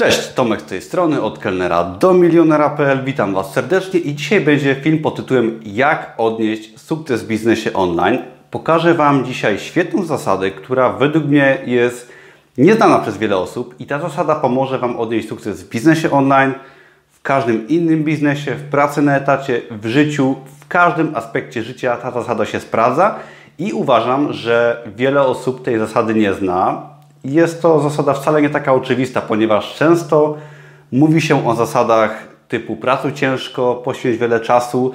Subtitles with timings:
[0.00, 3.04] Cześć, Tomek z tej strony, od kelnera do milionera.pl.
[3.04, 8.18] Witam Was serdecznie i dzisiaj będzie film pod tytułem Jak odnieść sukces w biznesie online.
[8.50, 12.12] Pokażę Wam dzisiaj świetną zasadę, która według mnie jest
[12.58, 16.52] nieznana przez wiele osób i ta zasada pomoże Wam odnieść sukces w biznesie online,
[17.10, 22.10] w każdym innym biznesie, w pracy na etacie, w życiu, w każdym aspekcie życia ta
[22.10, 23.14] zasada się sprawdza
[23.58, 26.90] i uważam, że wiele osób tej zasady nie zna
[27.24, 30.36] jest to zasada wcale nie taka oczywista, ponieważ często
[30.92, 34.92] mówi się o zasadach typu pracuj ciężko, poświęć wiele czasu,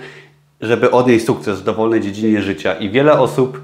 [0.61, 2.73] żeby odnieść sukces w dowolnej dziedzinie życia.
[2.73, 3.61] I wiele osób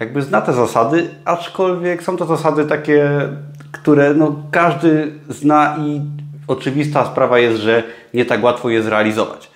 [0.00, 3.28] jakby zna te zasady, aczkolwiek są to zasady takie,
[3.72, 6.00] które no, każdy zna i
[6.48, 7.82] oczywista sprawa jest, że
[8.14, 9.50] nie tak łatwo je zrealizować.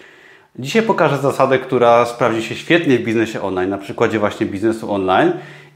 [0.59, 5.33] Dzisiaj pokażę zasadę, która sprawdzi się świetnie w biznesie online, na przykładzie właśnie biznesu online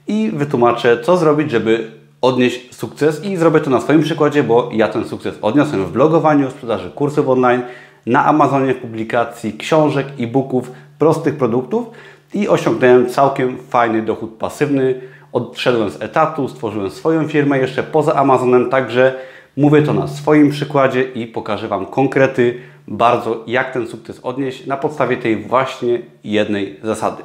[0.07, 4.89] i wytłumaczę, co zrobić, żeby odnieść sukces i zrobię to na swoim przykładzie, bo ja
[4.89, 7.63] ten sukces odniosłem w blogowaniu, sprzedaży kursów online,
[8.07, 11.87] na Amazonie w publikacji książek, e-booków, prostych produktów
[12.35, 15.01] i osiągnąłem całkiem fajny dochód pasywny.
[15.33, 19.15] Odszedłem z etatu, stworzyłem swoją firmę jeszcze poza Amazonem, także
[19.57, 22.59] mówię to na swoim przykładzie i pokażę Wam konkrety
[22.89, 27.23] bardzo, jak ten sukces odnieść na podstawie tej właśnie jednej zasady.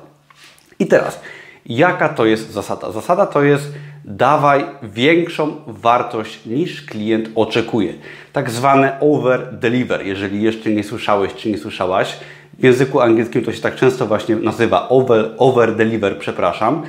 [0.80, 1.21] I teraz,
[1.66, 2.91] jaka to jest zasada?
[2.91, 3.73] Zasada to jest
[4.08, 7.94] dawaj większą wartość niż klient oczekuje.
[8.33, 12.17] Tak zwane over deliver, jeżeli jeszcze nie słyszałeś czy nie słyszałaś.
[12.59, 16.81] W języku angielskim to się tak często właśnie nazywa over, over deliver, przepraszam.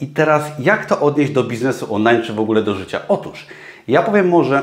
[0.00, 3.00] I teraz jak to odnieść do biznesu online czy w ogóle do życia?
[3.08, 3.46] Otóż
[3.88, 4.62] ja powiem może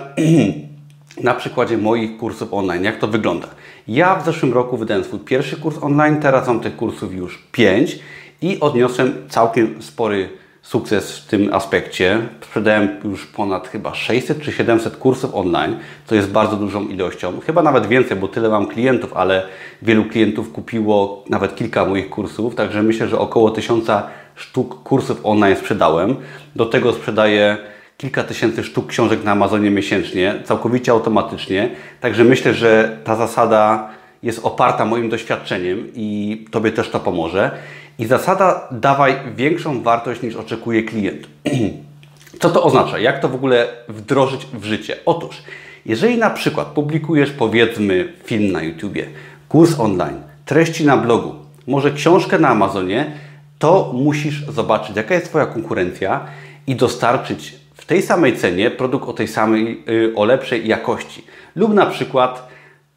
[1.23, 3.47] na przykładzie moich kursów online, jak to wygląda.
[3.87, 7.99] Ja w zeszłym roku wydałem swój pierwszy kurs online, teraz mam tych kursów już 5
[8.41, 10.29] i odniosłem całkiem spory
[10.67, 12.19] sukces w tym aspekcie.
[12.41, 17.39] Sprzedałem już ponad chyba 600 czy 700 kursów online, co jest bardzo dużą ilością.
[17.45, 19.43] Chyba nawet więcej, bo tyle mam klientów, ale
[19.81, 23.87] wielu klientów kupiło nawet kilka moich kursów, także myślę, że około 1000
[24.35, 26.15] sztuk kursów online sprzedałem.
[26.55, 27.57] Do tego sprzedaję
[27.97, 31.69] kilka tysięcy sztuk książek na Amazonie miesięcznie, całkowicie automatycznie.
[32.01, 33.89] Także myślę, że ta zasada
[34.23, 37.51] jest oparta moim doświadczeniem i Tobie też to pomoże.
[37.99, 41.27] I zasada dawaj większą wartość niż oczekuje klient.
[42.41, 42.99] Co to oznacza?
[42.99, 44.95] Jak to w ogóle wdrożyć w życie?
[45.05, 45.43] Otóż,
[45.85, 49.05] jeżeli na przykład publikujesz powiedzmy film na YouTubie,
[49.49, 51.35] kurs online, treści na blogu,
[51.67, 53.11] może książkę na Amazonie,
[53.59, 56.25] to musisz zobaczyć, jaka jest Twoja konkurencja
[56.67, 61.23] i dostarczyć w tej samej cenie produkt o tej samej, y, o lepszej jakości.
[61.55, 62.47] Lub na przykład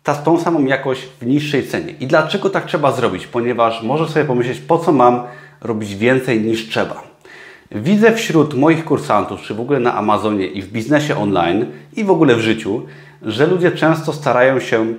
[0.03, 1.93] ta, tą samą jakość w niższej cenie.
[2.01, 3.27] I dlaczego tak trzeba zrobić?
[3.27, 5.23] Ponieważ możesz sobie pomyśleć, po co mam
[5.61, 7.03] robić więcej niż trzeba.
[7.73, 11.67] Widzę wśród moich kursantów, czy w ogóle na Amazonie i w biznesie online
[11.97, 12.87] i w ogóle w życiu,
[13.23, 14.95] że ludzie często starają się,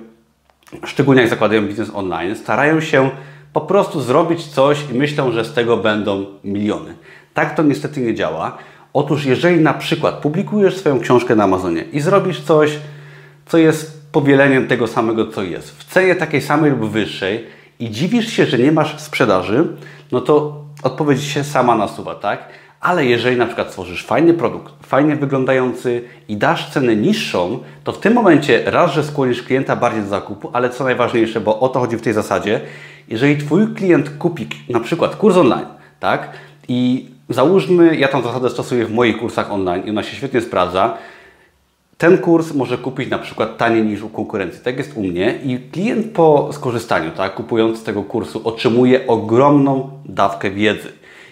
[0.84, 3.10] szczególnie jak zakładają biznes online, starają się
[3.52, 6.94] po prostu zrobić coś i myślą, że z tego będą miliony.
[7.34, 8.58] Tak to niestety nie działa.
[8.92, 12.78] Otóż jeżeli na przykład publikujesz swoją książkę na Amazonie i zrobisz coś,
[13.46, 15.70] co jest powieleniem tego samego, co jest.
[15.78, 17.46] W cenie takiej samej lub wyższej
[17.78, 19.66] i dziwisz się, że nie masz sprzedaży,
[20.12, 22.48] no to odpowiedź się sama nasuwa, tak?
[22.80, 28.00] Ale jeżeli na przykład tworzysz fajny produkt, fajnie wyglądający i dasz cenę niższą, to w
[28.00, 31.80] tym momencie raz, że skłonisz klienta bardziej do zakupu, ale co najważniejsze, bo o to
[31.80, 32.60] chodzi w tej zasadzie,
[33.08, 35.66] jeżeli Twój klient kupi na przykład kurs online,
[36.00, 36.30] tak?
[36.68, 40.96] I załóżmy, ja tą zasadę stosuję w moich kursach online i ona się świetnie sprawdza,
[42.02, 44.60] ten kurs może kupić na przykład taniej niż u konkurencji.
[44.64, 49.90] Tak jest u mnie i klient po skorzystaniu, tak, kupując z tego kursu, otrzymuje ogromną
[50.04, 50.88] dawkę wiedzy.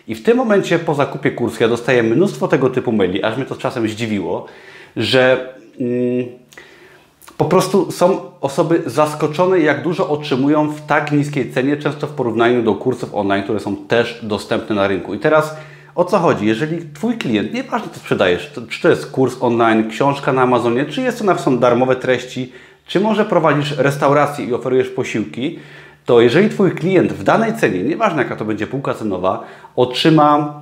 [0.09, 3.47] I w tym momencie po zakupie kursu ja dostaję mnóstwo tego typu maili, aż mnie
[3.47, 4.47] to czasem zdziwiło,
[4.97, 6.27] że mm,
[7.37, 12.63] po prostu są osoby zaskoczone, jak dużo otrzymują w tak niskiej cenie, często w porównaniu
[12.63, 15.15] do kursów online, które są też dostępne na rynku.
[15.15, 15.57] I teraz
[15.95, 16.47] o co chodzi?
[16.47, 20.85] Jeżeli Twój klient, nieważne co sprzedajesz, to, czy to jest kurs online, książka na Amazonie,
[20.85, 22.53] czy jest to są darmowe treści,
[22.87, 25.59] czy może prowadzisz restaurację i oferujesz posiłki,
[26.05, 29.45] to jeżeli Twój klient w danej cenie, nieważne jaka to będzie półka cenowa,
[29.77, 30.61] otrzyma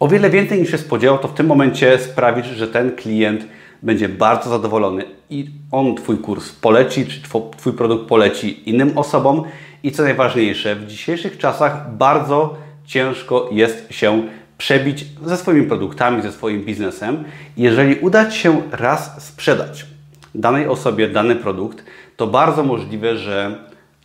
[0.00, 3.46] o wiele więcej niż się spodziewał, to w tym momencie sprawisz, że ten klient
[3.82, 7.20] będzie bardzo zadowolony i on Twój kurs poleci, czy
[7.56, 9.42] Twój produkt poleci innym osobom
[9.82, 12.54] i co najważniejsze, w dzisiejszych czasach bardzo
[12.86, 14.22] ciężko jest się
[14.58, 17.24] przebić ze swoimi produktami, ze swoim biznesem.
[17.56, 19.86] Jeżeli uda Ci się raz sprzedać
[20.34, 21.84] danej osobie dany produkt,
[22.16, 23.58] to bardzo możliwe, że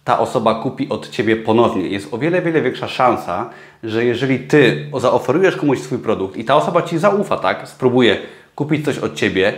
[0.04, 1.88] ta osoba kupi od Ciebie ponownie.
[1.88, 3.50] Jest o wiele, wiele większa szansa,
[3.84, 8.18] że jeżeli Ty zaoferujesz komuś swój produkt i ta osoba Ci zaufa, tak, spróbuje
[8.56, 9.54] kupić coś od Ciebie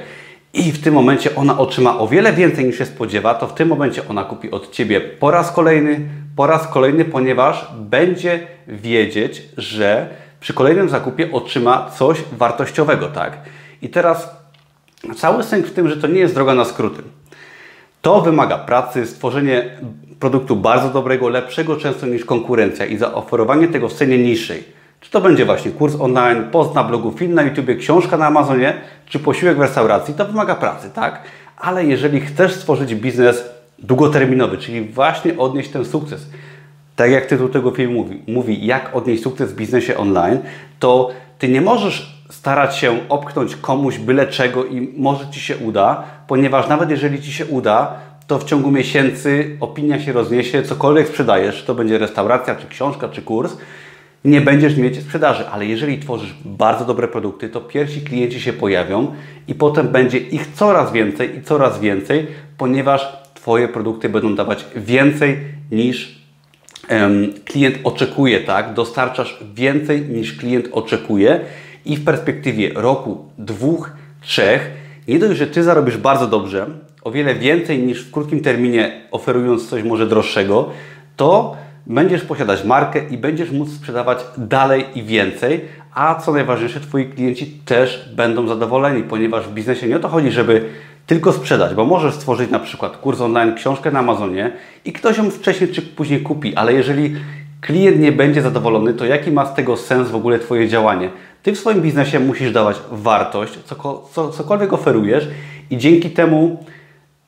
[0.53, 3.67] i w tym momencie ona otrzyma o wiele więcej niż się spodziewa, to w tym
[3.67, 5.99] momencie ona kupi od Ciebie po raz kolejny,
[6.35, 13.37] po raz kolejny, ponieważ będzie wiedzieć, że przy kolejnym zakupie otrzyma coś wartościowego, tak?
[13.81, 14.29] I teraz
[15.15, 17.01] cały sens w tym, że to nie jest droga na skróty.
[18.01, 19.69] To wymaga pracy, stworzenie
[20.19, 24.63] produktu bardzo dobrego, lepszego często niż konkurencja i zaoferowanie tego w cenie niższej.
[25.01, 28.73] Czy to będzie właśnie kurs online, post na blogu, film na YouTube, książka na Amazonie,
[29.05, 31.21] czy posiłek w restauracji, to wymaga pracy, tak?
[31.57, 33.43] Ale jeżeli chcesz stworzyć biznes
[33.79, 36.25] długoterminowy, czyli właśnie odnieść ten sukces,
[36.95, 40.39] tak jak tytuł tego filmu mówi, mówi jak odnieść sukces w biznesie online,
[40.79, 46.03] to Ty nie możesz starać się opchnąć komuś byle czego i może Ci się uda,
[46.27, 51.63] ponieważ nawet jeżeli Ci się uda, to w ciągu miesięcy opinia się rozniesie, cokolwiek sprzedajesz,
[51.63, 53.57] to będzie restauracja, czy książka, czy kurs,
[54.25, 59.15] nie będziesz mieć sprzedaży, ale jeżeli tworzysz bardzo dobre produkty, to pierwsi klienci się pojawią
[59.47, 65.39] i potem będzie ich coraz więcej i coraz więcej, ponieważ Twoje produkty będą dawać więcej
[65.71, 66.22] niż
[67.45, 68.73] klient oczekuje, tak?
[68.73, 71.39] Dostarczasz więcej niż klient oczekuje
[71.85, 73.91] i w perspektywie roku, dwóch,
[74.21, 74.71] trzech,
[75.07, 76.65] nie dość, że Ty zarobisz bardzo dobrze,
[77.03, 80.69] o wiele więcej niż w krótkim terminie oferując coś może droższego,
[81.15, 85.61] to będziesz posiadać markę i będziesz móc sprzedawać dalej i więcej,
[85.93, 90.31] a co najważniejsze, Twoi klienci też będą zadowoleni, ponieważ w biznesie nie o to chodzi,
[90.31, 90.69] żeby
[91.07, 94.51] tylko sprzedać, bo możesz stworzyć na przykład kurs online, książkę na Amazonie
[94.85, 97.15] i ktoś ją wcześniej czy później kupi, ale jeżeli
[97.61, 101.09] klient nie będzie zadowolony, to jaki ma z tego sens w ogóle Twoje działanie?
[101.43, 103.59] Ty w swoim biznesie musisz dawać wartość,
[104.33, 105.27] cokolwiek oferujesz
[105.69, 106.65] i dzięki temu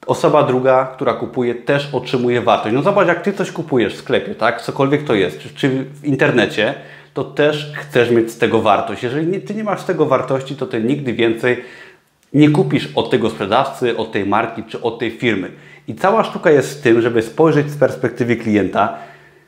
[0.08, 2.76] osoba druga, która kupuje, też otrzymuje wartość.
[2.76, 4.62] No zobacz, jak Ty coś kupujesz w sklepie, tak?
[4.62, 6.74] Cokolwiek to jest, czy, w internecie,
[7.14, 9.04] to też chcesz mieć z tego wartość.
[9.04, 11.64] Jeżeli Ty nie masz z tego wartości, to Ty nigdy więcej
[12.36, 15.52] nie kupisz od tego sprzedawcy, od tej marki, czy od tej firmy.
[15.88, 18.98] I cała sztuka jest w tym, żeby spojrzeć z perspektywy klienta,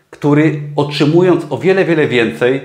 [0.10, 2.62] który otrzymując o wiele, wiele więcej,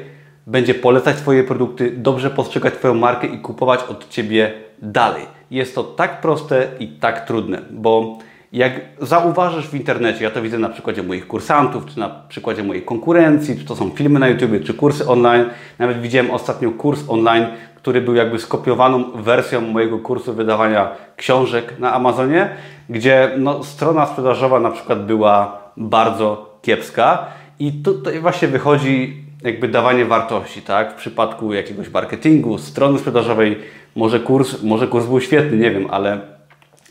[0.46, 4.52] będzie polecać Twoje produkty, dobrze postrzegać Twoją markę i kupować od Ciebie
[4.82, 5.22] dalej.
[5.50, 8.18] Jest to tak proste i tak trudne, bo
[8.52, 12.82] jak zauważysz w internecie, ja to widzę na przykładzie moich kursantów, czy na przykładzie mojej
[12.82, 15.44] konkurencji, czy to są filmy na YouTube, czy kursy online.
[15.78, 17.46] Nawet widziałem ostatnio kurs online,
[17.82, 22.50] który był jakby skopiowaną wersją mojego kursu wydawania książek na Amazonie,
[22.88, 27.26] gdzie no, strona sprzedażowa na przykład była bardzo kiepska
[27.58, 30.92] i tutaj właśnie wychodzi jakby dawanie wartości, tak?
[30.92, 33.58] W przypadku jakiegoś marketingu, strony sprzedażowej,
[33.96, 36.20] może kurs, może kurs był świetny, nie wiem, ale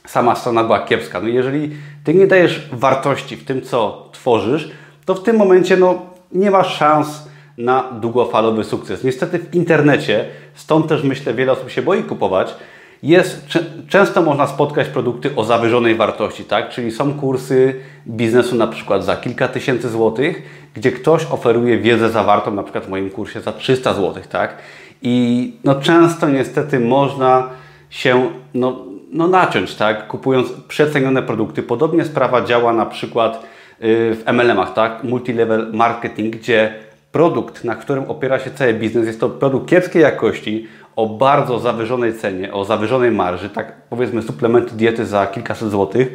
[0.07, 1.21] sama strona była kiepska.
[1.21, 1.71] No jeżeli
[2.03, 4.71] Ty nie dajesz wartości w tym, co tworzysz,
[5.05, 6.01] to w tym momencie no,
[6.31, 7.30] nie masz szans
[7.63, 9.03] na długofalowy sukces.
[9.03, 10.25] Niestety w internecie,
[10.55, 12.55] stąd też myślę, wiele osób się boi kupować,
[13.03, 13.47] jest,
[13.87, 16.69] często można spotkać produkty o zawyżonej wartości, tak?
[16.69, 17.75] Czyli są kursy
[18.07, 20.41] biznesu na przykład za kilka tysięcy złotych,
[20.73, 24.57] gdzie ktoś oferuje wiedzę zawartą na przykład w moim kursie za 300 złotych, tak?
[25.01, 27.49] I no często niestety można
[27.89, 30.07] się no, no naciąć, tak?
[30.07, 31.63] Kupując przecenione produkty.
[31.63, 35.03] Podobnie sprawa działa na przykład y, w MLM-ach, tak?
[35.03, 36.73] Multilevel marketing, gdzie
[37.11, 42.13] produkt, na którym opiera się cały biznes, jest to produkt kiepskiej jakości, o bardzo zawyżonej
[42.13, 46.07] cenie, o zawyżonej marży, tak powiedzmy suplementy diety za kilkaset złotych,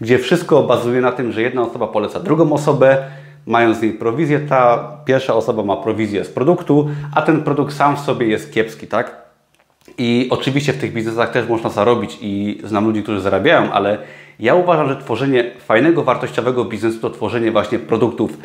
[0.00, 2.98] gdzie wszystko bazuje na tym, że jedna osoba poleca drugą osobę,
[3.46, 7.96] mając z niej prowizję, ta pierwsza osoba ma prowizję z produktu, a ten produkt sam
[7.96, 9.20] w sobie jest kiepski, tak?
[9.98, 13.98] I oczywiście w tych biznesach też można zarobić i znam ludzi, którzy zarabiają, ale
[14.40, 18.38] ja uważam, że tworzenie fajnego, wartościowego biznesu to tworzenie właśnie produktów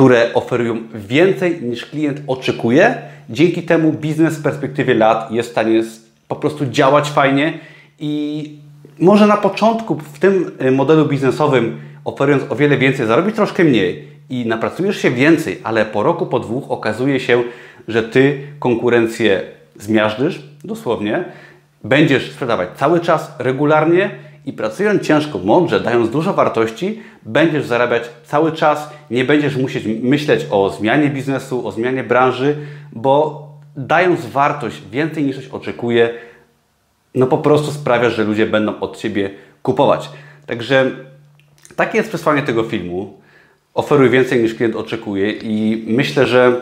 [0.00, 2.94] które oferują więcej niż klient oczekuje.
[3.30, 5.82] Dzięki temu biznes w perspektywie lat jest w stanie
[6.28, 7.58] po prostu działać fajnie
[7.98, 8.58] i
[8.98, 14.08] może na początku w tym y, modelu biznesowym oferując o wiele więcej, zarobić troszkę mniej
[14.30, 17.42] i napracujesz się więcej, ale po roku, po dwóch okazuje się,
[17.88, 19.42] że Ty konkurencję
[19.76, 21.24] zmiażdżysz, dosłownie,
[21.84, 24.10] będziesz sprzedawać cały czas, regularnie
[24.46, 30.46] i pracując ciężko, mądrze, dając dużo wartości, będziesz zarabiać cały czas, nie będziesz musieć myśleć
[30.50, 32.56] o zmianie biznesu, o zmianie branży,
[32.92, 36.14] bo dając wartość więcej niż ktoś oczekuje,
[37.14, 39.30] no po prostu sprawia, że ludzie będą od Ciebie
[39.62, 40.10] kupować.
[40.46, 40.90] Także
[41.76, 43.20] takie jest przesłanie tego filmu.
[43.74, 46.60] Oferuj więcej niż klient oczekuje i myślę, że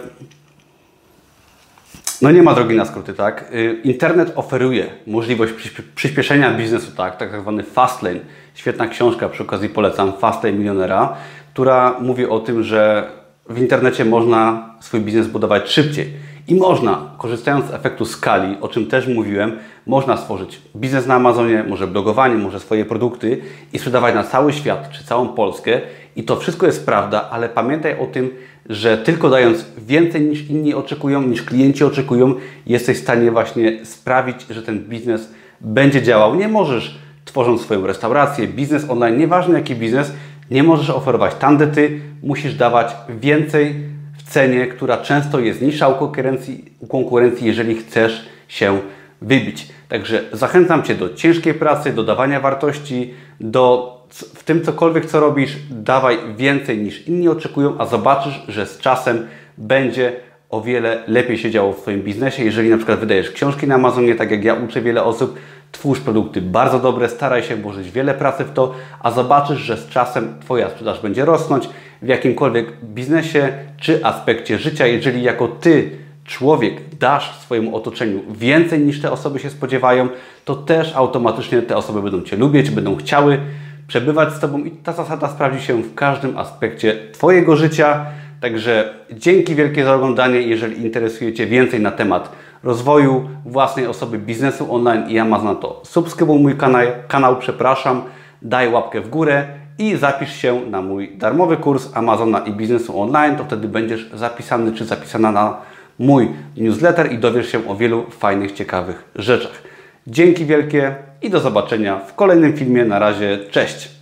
[2.22, 3.44] no nie ma drogi na skróty, tak?
[3.54, 5.52] Y, internet oferuje możliwość
[5.94, 7.16] przyspieszenia biznesu, tak?
[7.16, 8.20] Tak zwany fast lane.
[8.54, 11.16] Świetna książka, przy okazji polecam, Fast Lane Milionera,
[11.52, 13.10] która mówi o tym, że
[13.48, 16.12] w internecie można swój biznes budować szybciej.
[16.48, 21.64] I można, korzystając z efektu skali, o czym też mówiłem, można stworzyć biznes na Amazonie,
[21.68, 23.40] może blogowanie, może swoje produkty
[23.72, 25.80] i sprzedawać na cały świat czy całą Polskę.
[26.16, 28.30] I to wszystko jest prawda, ale pamiętaj o tym,
[28.68, 32.34] że tylko dając więcej niż inni oczekują, niż klienci oczekują,
[32.66, 36.34] jesteś w stanie właśnie sprawić, że ten biznes będzie działał.
[36.34, 40.12] Nie możesz, tworząc swoją restaurację, biznes online, nieważne jaki biznes,
[40.50, 43.74] nie możesz oferować tandety, musisz dawać więcej
[44.18, 48.80] w cenie, która często jest niższa u konkurencji, u konkurencji jeżeli chcesz się
[49.22, 49.68] wybić.
[49.88, 55.56] Także zachęcam Cię do ciężkiej pracy, do dawania wartości, do w tym cokolwiek co robisz,
[55.70, 59.26] dawaj więcej niż inni oczekują, a zobaczysz, że z czasem
[59.58, 60.12] będzie
[60.50, 62.44] o wiele lepiej się działo w Twoim biznesie.
[62.44, 65.38] Jeżeli na przykład wydajesz książki na Amazonie, tak jak ja uczę wiele osób,
[65.72, 69.88] twórz produkty bardzo dobre, staraj się włożyć wiele pracy w to, a zobaczysz, że z
[69.88, 71.68] czasem Twoja sprzedaż będzie rosnąć
[72.02, 74.86] w jakimkolwiek biznesie czy aspekcie życia.
[74.86, 75.90] Jeżeli jako Ty
[76.28, 80.08] człowiek dasz swojemu otoczeniu więcej niż te osoby się spodziewają,
[80.44, 83.38] to też automatycznie te osoby będą Cię lubić, będą chciały
[83.86, 88.06] przebywać z Tobą i ta zasada sprawdzi się w każdym aspekcie Twojego życia.
[88.40, 90.42] Także dzięki wielkie za oglądanie.
[90.42, 92.32] Jeżeli interesuje Cię więcej na temat
[92.62, 98.02] rozwoju własnej osoby, biznesu online i Amazona, to subskrybuj mój kanał, kanał przepraszam,
[98.42, 99.46] daj łapkę w górę
[99.78, 103.36] i zapisz się na mój darmowy kurs Amazona i biznesu online.
[103.36, 105.56] To wtedy będziesz zapisany czy zapisana na
[105.98, 109.62] mój newsletter i dowiesz się o wielu fajnych, ciekawych rzeczach.
[110.06, 112.84] Dzięki wielkie i do zobaczenia w kolejnym filmie.
[112.84, 113.97] Na razie, cześć!